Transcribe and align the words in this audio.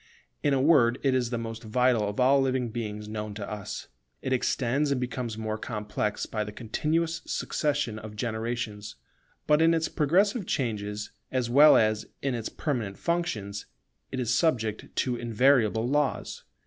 In 0.41 0.51
a 0.55 0.59
word 0.59 0.97
it 1.03 1.13
is 1.13 1.29
the 1.29 1.37
most 1.37 1.61
vital 1.63 2.09
of 2.09 2.19
all 2.19 2.41
living 2.41 2.69
beings 2.71 3.07
known 3.07 3.35
to 3.35 3.47
us. 3.47 3.87
It 4.23 4.33
extends 4.33 4.89
and 4.89 4.99
becomes 4.99 5.37
more 5.37 5.59
complex 5.59 6.25
by 6.25 6.43
the 6.43 6.51
continuous 6.51 7.21
successions 7.27 7.99
of 7.99 8.15
generations. 8.15 8.95
But 9.45 9.61
in 9.61 9.75
its 9.75 9.89
progressive 9.89 10.47
changes 10.47 11.11
as 11.31 11.51
well 11.51 11.77
as 11.77 12.07
in 12.23 12.33
its 12.33 12.49
permanent 12.49 12.97
functions, 12.97 13.67
it 14.11 14.19
is 14.19 14.33
subject 14.33 14.87
to 14.95 15.17
invariable 15.17 15.87
laws. 15.87 16.45